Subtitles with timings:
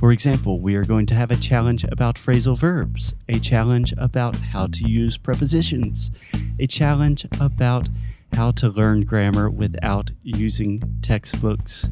[0.00, 4.34] For example, we are going to have a challenge about phrasal verbs, a challenge about
[4.34, 6.10] how to use prepositions,
[6.58, 7.90] a challenge about
[8.32, 11.86] how to learn grammar without using textbooks.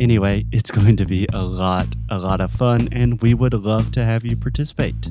[0.00, 3.92] Anyway, it's going to be a lot, a lot of fun, and we would love
[3.92, 5.08] to have you participate.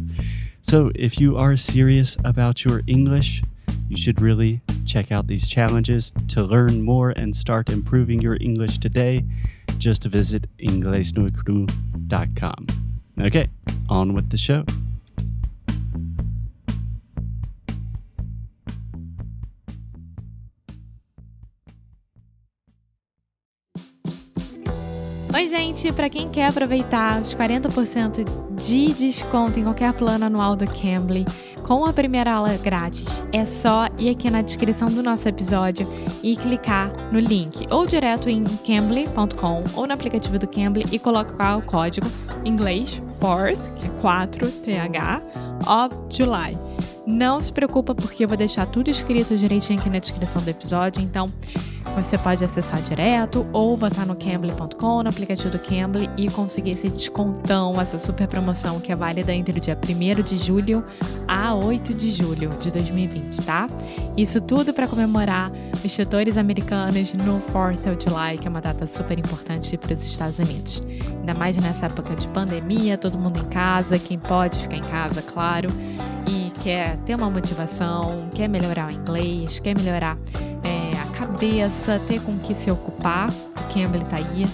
[0.61, 3.43] So, if you are serious about your English,
[3.87, 8.77] you should really check out these challenges to learn more and start improving your English
[8.77, 9.25] today.
[9.77, 12.67] Just visit inglesnuecru.com.
[13.21, 13.49] Okay,
[13.89, 14.63] on with the show.
[25.35, 25.91] Oi, gente!
[25.91, 31.25] Para quem quer aproveitar os 40% de desconto em qualquer plano anual do Cambly,
[31.61, 35.85] com a primeira aula grátis, é só ir aqui na descrição do nosso episódio
[36.23, 41.57] e clicar no link, ou direto em cambly.com ou no aplicativo do Cambly e colocar
[41.57, 42.07] o código
[42.45, 45.21] inglês 4 que é 4TH,
[45.67, 46.57] of July.
[47.05, 51.03] Não se preocupa porque eu vou deixar tudo escrito direitinho aqui na descrição do episódio,
[51.03, 51.27] então
[51.93, 56.89] você pode acessar direto ou botar no Cambly.com, no aplicativo do Cambly e conseguir esse
[56.89, 60.83] descontão, essa super promoção que é válida entre o dia 1 de julho
[61.27, 63.67] a 8 de julho de 2020, tá?
[64.17, 65.51] Isso tudo para comemorar
[65.83, 70.03] os tutores americanos no 4th of July, que é uma data super importante para os
[70.03, 70.81] Estados Unidos.
[71.19, 75.21] Ainda mais nessa época de pandemia, todo mundo em casa, quem pode ficar em casa,
[75.21, 75.69] claro,
[76.27, 80.17] e quer ter uma motivação, quer melhorar o inglês, quer melhorar
[81.35, 83.29] cabeça, ter com que se ocupar.
[83.29, 84.45] O Cambly tá aí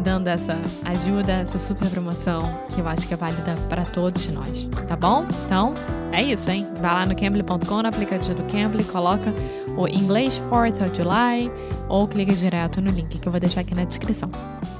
[0.00, 2.40] dando essa ajuda, essa super promoção
[2.74, 5.26] que eu acho que é válida para todos nós, tá bom?
[5.44, 5.74] Então,
[6.10, 6.66] é isso, hein?
[6.80, 9.34] Vai lá no cambly.com, no aplicativo do Cambly, coloca
[9.76, 11.52] o inglês 4th of July
[11.88, 14.30] ou clica direto no link que eu vou deixar aqui na descrição.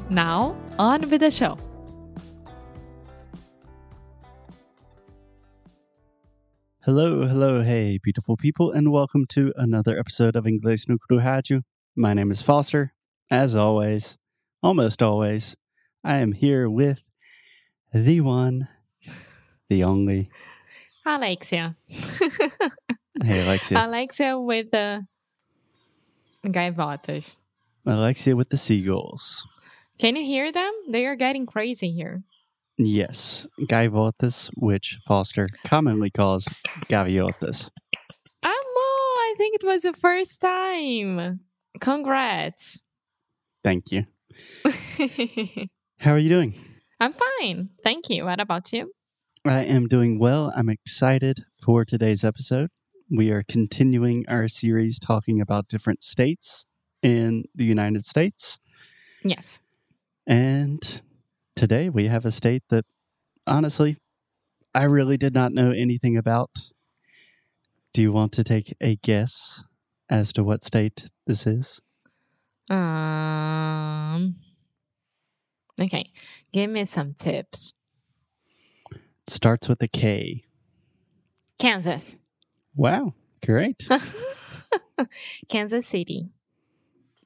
[0.08, 1.69] Now, on with the show!
[6.84, 11.60] Hello, hello, hey, beautiful people, and welcome to another episode of Inglês no Rádio.
[11.94, 12.94] My name is Foster.
[13.30, 14.16] As always,
[14.62, 15.54] almost always,
[16.02, 17.00] I am here with
[17.92, 18.66] the one,
[19.68, 20.30] the only
[21.04, 21.76] Alexia.
[21.86, 23.86] hey, Alexia.
[23.86, 25.04] Alexia with the
[26.46, 27.36] gaivotas.
[27.84, 29.46] Alexia with the seagulls.
[29.98, 30.72] Can you hear them?
[30.88, 32.20] They are getting crazy here.
[32.82, 36.48] Yes, gaivotas, which Foster commonly calls
[36.88, 37.68] gaviotas.
[38.42, 41.40] Amor, I think it was the first time.
[41.78, 42.78] Congrats.
[43.62, 44.06] Thank you.
[45.98, 46.54] How are you doing?
[46.98, 47.68] I'm fine.
[47.84, 48.24] Thank you.
[48.24, 48.92] What about you?
[49.44, 50.50] I am doing well.
[50.56, 52.70] I'm excited for today's episode.
[53.10, 56.64] We are continuing our series talking about different states
[57.02, 58.58] in the United States.
[59.22, 59.60] Yes.
[60.26, 61.02] And
[61.60, 62.86] today we have a state that
[63.46, 63.98] honestly
[64.74, 66.48] I really did not know anything about.
[67.92, 69.62] Do you want to take a guess
[70.08, 71.78] as to what state this is?
[72.70, 74.36] Um
[75.78, 76.10] Okay.
[76.50, 77.74] Give me some tips.
[78.90, 80.44] It starts with a K.
[81.58, 82.16] Kansas.
[82.74, 83.12] Wow,
[83.44, 83.86] great.
[85.50, 86.30] Kansas City.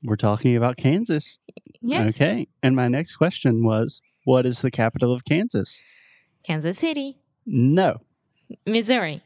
[0.03, 1.39] We're talking about Kansas.
[1.81, 2.17] Yes.
[2.17, 2.49] Okay.
[2.65, 5.83] And my next question was what is the capital of Kansas?
[6.45, 7.19] Kansas City.
[7.47, 7.99] No.
[8.67, 9.23] Missouri.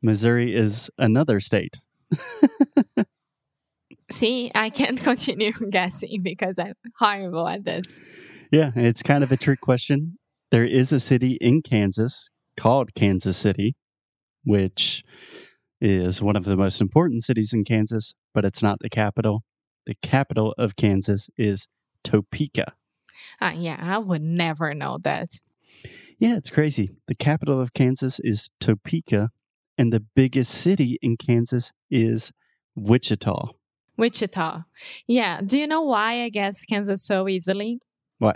[0.00, 1.78] Missouri is another state.
[4.10, 8.00] See, I can't continue guessing because I'm horrible at this.
[8.50, 10.18] Yeah, it's kind of a trick question.
[10.50, 13.74] There is a city in Kansas called Kansas City,
[14.44, 15.02] which
[15.80, 19.44] is one of the most important cities in Kansas, but it's not the capital.
[19.86, 21.66] The capital of Kansas is
[22.04, 22.74] Topeka.
[23.40, 25.30] Uh, yeah, I would never know that.
[26.18, 26.90] Yeah, it's crazy.
[27.08, 29.30] The capital of Kansas is Topeka,
[29.76, 32.32] and the biggest city in Kansas is
[32.76, 33.48] Wichita.
[33.96, 34.62] Wichita.
[35.06, 35.40] Yeah.
[35.44, 37.80] Do you know why I guess Kansas so easily?
[38.18, 38.34] Why?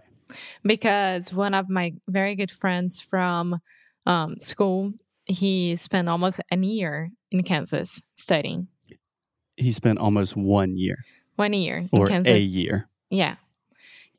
[0.65, 3.59] Because one of my very good friends from
[4.05, 4.93] um, school,
[5.25, 8.69] he spent almost a year in Kansas studying.
[9.57, 10.99] He spent almost one year
[11.37, 12.33] One year or in Kansas.
[12.33, 12.89] a year.
[13.11, 13.37] Yeah.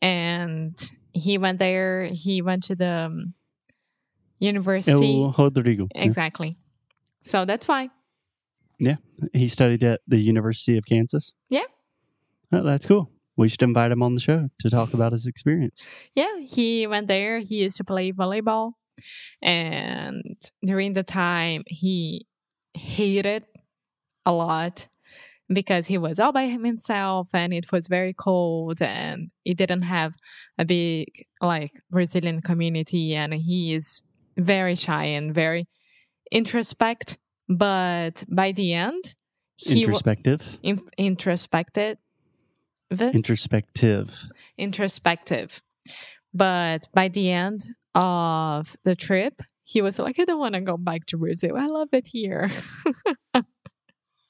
[0.01, 0.79] And
[1.13, 2.05] he went there.
[2.05, 3.33] He went to the um,
[4.39, 5.23] university.
[5.23, 5.87] El Rodrigo.
[5.93, 6.03] Yeah.
[6.03, 6.57] Exactly.
[7.23, 7.89] So that's why.
[8.79, 8.97] Yeah.
[9.33, 11.33] He studied at the University of Kansas.
[11.49, 11.65] Yeah.
[12.51, 13.11] Oh, that's cool.
[13.35, 15.85] We should invite him on the show to talk about his experience.
[16.15, 17.39] Yeah, he went there.
[17.39, 18.71] He used to play volleyball.
[19.41, 22.25] And during the time, he
[22.73, 23.45] hated
[24.25, 24.87] a lot
[25.49, 30.15] because he was all by himself and it was very cold and he didn't have
[30.57, 33.15] a big, like, Brazilian community.
[33.15, 34.01] And he is
[34.37, 35.63] very shy and very
[36.31, 37.17] introspect.
[37.47, 39.15] But by the end,
[39.55, 40.41] he Introspective.
[40.63, 41.97] in- introspected.
[42.91, 44.25] Introspective.
[44.57, 45.61] introspective.
[46.33, 47.65] But by the end
[47.95, 51.57] of the trip, he was like, I don't want to go back to Brazil.
[51.57, 52.49] I love it here.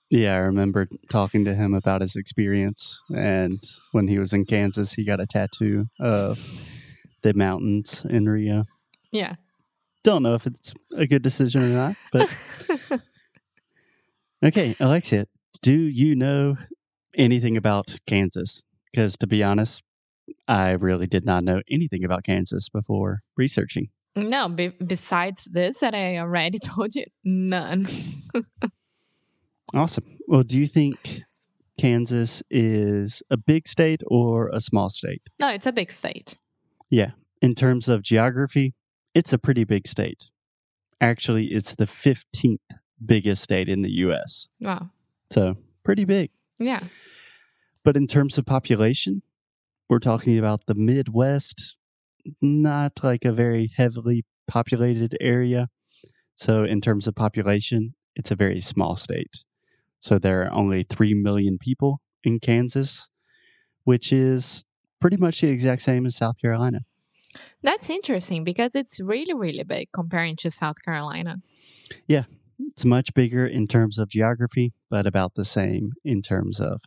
[0.09, 3.01] Yeah, I remember talking to him about his experience.
[3.09, 3.61] And
[3.91, 6.39] when he was in Kansas, he got a tattoo of
[7.23, 8.63] the mountains in Rio.
[9.11, 9.35] yeah.
[10.03, 12.29] Don't know if it's a good decision or not, but
[14.45, 15.25] okay, Alexia,
[15.61, 16.55] do you know
[17.15, 18.63] anything about Kansas?
[18.89, 19.83] Because to be honest,
[20.47, 23.89] I really did not know anything about Kansas before researching.
[24.15, 27.87] no, be- besides this that I already told you, none.
[29.73, 30.17] Awesome.
[30.27, 31.21] Well, do you think
[31.77, 35.21] Kansas is a big state or a small state?
[35.39, 36.37] no, it's a big state.
[36.89, 37.11] Yeah.
[37.41, 38.73] In terms of geography,
[39.13, 40.25] it's a pretty big state.
[40.99, 42.59] Actually, it's the 15th
[43.05, 44.47] biggest state in the US.
[44.59, 44.89] Wow.
[45.29, 46.31] So, pretty big.
[46.59, 46.79] Yeah.
[47.83, 49.21] But in terms of population,
[49.89, 51.75] we're talking about the Midwest,
[52.41, 55.69] not like a very heavily populated area.
[56.35, 59.43] So, in terms of population, it's a very small state.
[59.99, 63.09] So, there are only 3 million people in Kansas,
[63.83, 64.63] which is
[64.99, 66.81] pretty much the exact same as South Carolina.
[67.61, 71.37] That's interesting because it's really, really big comparing to South Carolina.
[72.07, 72.23] Yeah,
[72.59, 76.81] it's much bigger in terms of geography, but about the same in terms of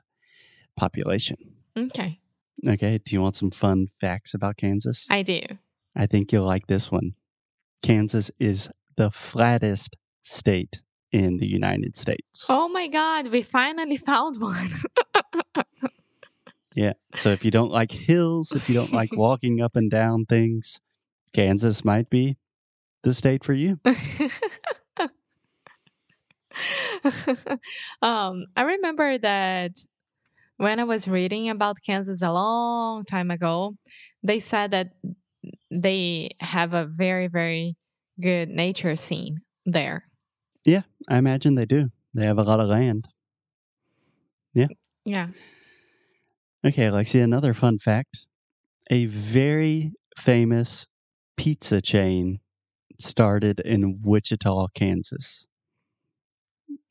[0.76, 1.36] population.
[1.76, 2.20] Okay.
[2.66, 5.06] Okay, do you want some fun facts about Kansas?
[5.08, 5.40] I do.
[5.96, 7.14] I think you'll like this one.
[7.82, 12.46] Kansas is the flattest state in the United States.
[12.48, 14.70] Oh my God, we finally found one.
[16.74, 16.92] Yeah.
[17.16, 20.80] So if you don't like hills, if you don't like walking up and down things,
[21.32, 22.36] Kansas might be
[23.02, 23.80] the state for you.
[28.02, 29.72] um, I remember that
[30.58, 33.74] when I was reading about Kansas a long time ago,
[34.22, 34.92] they said that
[35.70, 37.76] they have a very, very
[38.20, 40.04] good nature scene there.
[41.08, 41.90] I imagine they do.
[42.14, 43.08] They have a lot of land.
[44.54, 44.66] Yeah.
[45.04, 45.28] Yeah.
[46.64, 48.26] Okay, Alexia, another fun fact.
[48.90, 50.86] A very famous
[51.36, 52.40] pizza chain
[52.98, 55.46] started in Wichita, Kansas.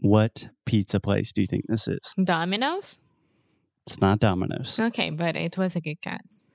[0.01, 1.99] What pizza place do you think this is?
[2.23, 2.99] Domino's?
[3.85, 4.79] It's not Domino's.
[4.79, 6.45] Okay, but it was a good guess.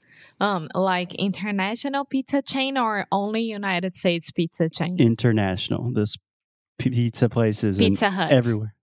[0.40, 4.96] Um, like international pizza chain or only United States pizza chain?
[4.98, 5.92] International.
[5.92, 6.16] This
[6.78, 8.30] pizza places Pizza Hut.
[8.30, 8.74] everywhere.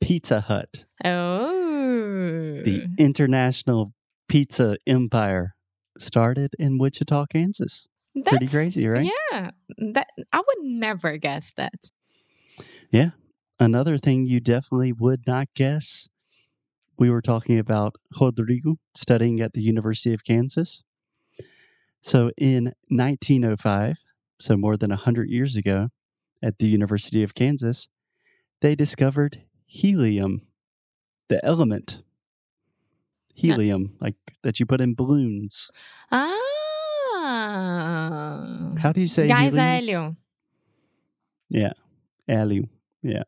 [0.00, 2.62] Pizza Hut, Oh.
[2.64, 3.92] the international
[4.28, 5.54] pizza empire,
[5.98, 7.88] started in Wichita, Kansas.
[8.24, 9.10] Pretty crazy, right?
[9.32, 9.50] Yeah.
[9.92, 11.90] That I would never guess that.
[12.90, 13.10] Yeah.
[13.60, 16.08] Another thing you definitely would not guess.
[16.96, 20.82] We were talking about Rodrigo studying at the University of Kansas.
[22.00, 23.96] So in 1905,
[24.40, 25.88] so more than 100 years ago,
[26.42, 27.88] at the University of Kansas,
[28.60, 30.42] they discovered helium,
[31.28, 32.02] the element.
[33.34, 35.70] Helium, like that you put in balloons.
[36.10, 36.34] Ah.
[38.78, 40.16] How do you say Gás helium?
[41.52, 41.72] hélio.
[42.26, 42.68] Helium.
[43.02, 43.22] Yeah.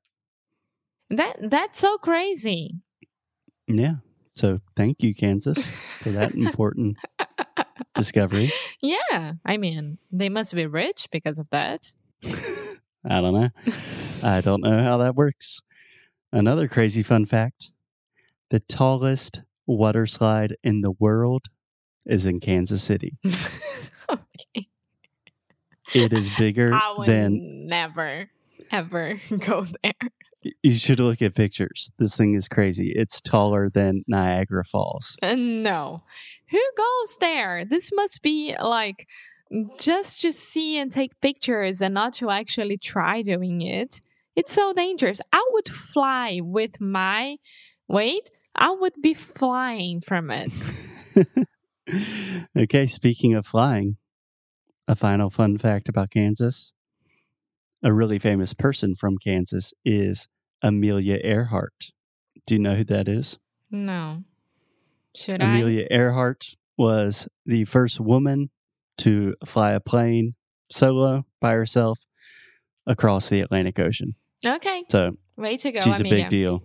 [1.10, 2.80] That that's so crazy.
[3.66, 3.96] Yeah.
[4.34, 5.64] So thank you, Kansas,
[6.00, 6.96] for that important
[7.94, 8.52] discovery.
[8.80, 9.34] Yeah.
[9.44, 11.92] I mean, they must be rich because of that.
[13.08, 13.48] I don't know.
[14.22, 15.60] I don't know how that works.
[16.32, 17.72] Another crazy fun fact
[18.50, 21.46] the tallest water slide in the world
[22.04, 23.16] is in Kansas City.
[24.10, 24.66] okay.
[25.94, 28.28] It is bigger than never
[28.70, 29.92] ever go there.
[30.62, 31.92] you should look at pictures.
[31.98, 32.92] This thing is crazy.
[32.94, 35.16] It's taller than Niagara Falls.
[35.22, 36.02] Uh, no.
[36.50, 37.64] Who goes there?
[37.64, 39.06] This must be like
[39.78, 44.00] just to see and take pictures and not to actually try doing it.
[44.36, 45.20] It's so dangerous.
[45.32, 47.36] I would fly with my
[47.88, 48.30] weight.
[48.54, 50.62] I would be flying from it.
[52.56, 53.96] okay, speaking of flying,
[54.86, 56.72] a final fun fact about Kansas.
[57.82, 60.28] A really famous person from Kansas is
[60.62, 61.92] Amelia Earhart.
[62.46, 63.38] Do you know who that is?
[63.70, 64.22] No.
[65.14, 68.50] Should I Amelia Earhart was the first woman
[69.00, 70.34] to fly a plane
[70.70, 71.98] solo by herself
[72.86, 74.14] across the Atlantic Ocean.
[74.44, 74.84] Okay.
[74.90, 76.62] So Way to go, she's a big deal.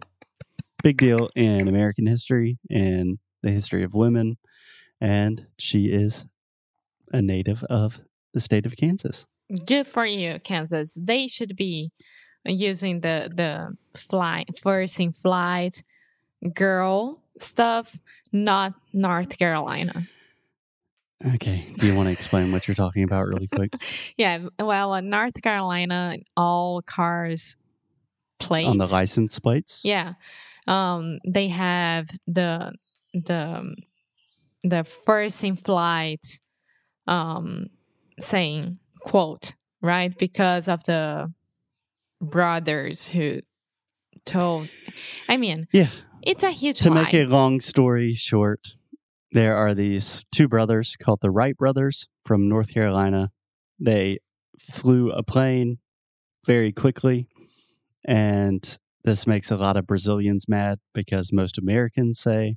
[0.84, 4.38] Big deal in American history and the history of women.
[5.02, 6.26] And she is
[7.12, 8.00] a native of
[8.34, 9.26] the state of Kansas.
[9.66, 10.98] Good for you, Kansas.
[11.00, 11.92] They should be
[12.46, 15.84] using the the fly first in flight
[16.54, 17.98] girl stuff,
[18.32, 20.08] not North Carolina.
[21.34, 21.68] Okay.
[21.80, 23.74] Do you want to explain what you're talking about really quick?
[24.18, 27.58] Yeah, well, in North Carolina, all cars
[28.40, 29.82] plates On the license plates?
[29.84, 30.12] Yeah.
[30.68, 32.74] Um they have the
[33.14, 33.76] the
[34.64, 36.26] the first in flight
[37.08, 37.68] um
[38.20, 40.16] saying quote, right?
[40.18, 41.32] Because of the
[42.22, 43.42] brothers who
[44.26, 44.68] told
[45.30, 45.90] I mean, Yeah.
[46.24, 47.04] it's a huge To lie.
[47.04, 48.76] make a long story short,
[49.36, 53.32] there are these two brothers called the Wright brothers from North Carolina.
[53.78, 54.20] They
[54.72, 55.80] flew a plane
[56.46, 57.28] very quickly,
[58.06, 62.56] and this makes a lot of Brazilians mad because most Americans say,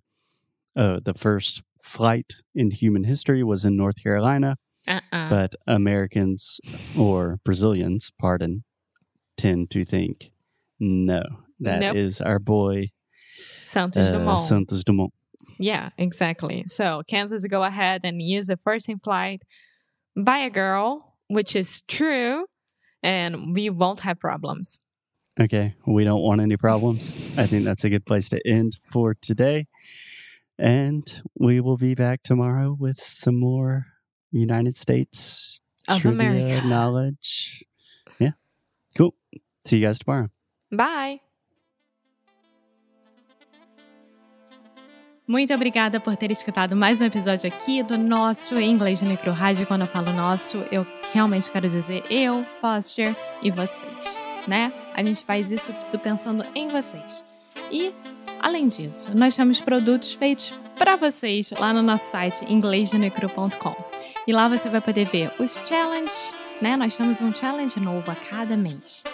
[0.77, 4.57] oh, the first flight in human history was in North Carolina,
[4.87, 5.29] uh-uh.
[5.29, 6.61] but Americans
[6.97, 8.63] or Brazilians, pardon,
[9.37, 10.31] tend to think,
[10.79, 11.25] no,
[11.59, 12.29] that is Nope.
[12.29, 12.91] our boy
[13.63, 14.41] Santos uh, Dumont.
[14.41, 15.13] Santos Dumont.
[15.59, 16.65] Yeah, exactly.
[16.67, 19.43] So Kansas go ahead and use the first in flight
[20.17, 22.47] by a girl, which is true,
[23.03, 24.81] and we won't have problems.
[25.41, 27.13] Okay, we don't want any problems.
[27.37, 29.67] I think that's a good place to end for today.
[30.59, 33.87] And we will be back tomorrow with some more
[34.33, 36.67] United States Of trivia America.
[36.67, 37.63] knowledge.
[38.19, 38.33] Yeah,
[38.97, 39.15] cool.
[39.65, 40.29] See you guys tomorrow.
[40.73, 41.21] Bye!
[45.29, 49.67] Muito obrigada por ter escutado mais um episódio aqui do nosso Inglês no Micro Rádio.
[49.67, 54.73] Quando eu falo nosso, eu realmente quero dizer eu, Foster e vocês, né?
[54.95, 57.23] A gente faz isso tudo pensando em vocês.
[57.71, 57.95] E,
[58.41, 63.77] além disso, nós temos produtos feitos para vocês lá no nosso site inglêsnecru.com.
[64.27, 66.33] E lá você vai poder ver os challenges,
[66.63, 66.75] né?
[66.75, 69.05] Nós temos um challenge novo a cada mês.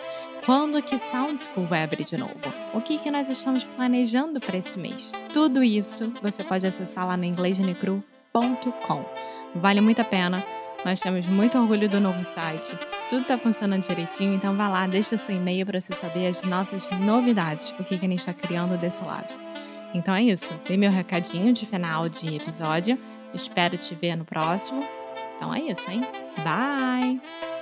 [0.45, 2.35] Quando que Sound School vai abrir de novo?
[2.75, 5.11] O que, que nós estamos planejando para esse mês?
[5.33, 9.05] Tudo isso você pode acessar lá no inglêsnecru.com.
[9.55, 10.45] Vale muito a pena.
[10.85, 12.77] Nós temos muito orgulho do novo site.
[13.09, 16.91] Tudo está funcionando direitinho, então vá lá, deixa seu e-mail para você saber as nossas
[16.91, 19.33] novidades, o que, que a gente está criando desse lado.
[19.95, 20.53] Então é isso.
[20.67, 22.99] Dei meu recadinho de final de episódio.
[23.33, 24.87] Espero te ver no próximo.
[25.37, 26.03] Então é isso, hein?
[26.45, 27.54] Bye!